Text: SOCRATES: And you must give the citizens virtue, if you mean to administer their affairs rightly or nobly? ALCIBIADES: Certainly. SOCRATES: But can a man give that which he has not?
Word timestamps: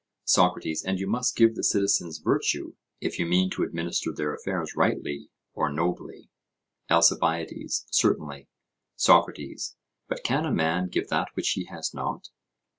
SOCRATES: 0.25 0.83
And 0.83 0.97
you 0.99 1.05
must 1.05 1.35
give 1.35 1.53
the 1.53 1.63
citizens 1.63 2.17
virtue, 2.17 2.73
if 2.99 3.19
you 3.19 3.27
mean 3.27 3.51
to 3.51 3.61
administer 3.61 4.11
their 4.11 4.33
affairs 4.33 4.75
rightly 4.75 5.29
or 5.53 5.71
nobly? 5.71 6.31
ALCIBIADES: 6.89 7.85
Certainly. 7.91 8.47
SOCRATES: 8.95 9.75
But 10.07 10.23
can 10.23 10.47
a 10.47 10.51
man 10.51 10.87
give 10.87 11.09
that 11.09 11.27
which 11.35 11.51
he 11.51 11.65
has 11.65 11.93
not? 11.93 12.29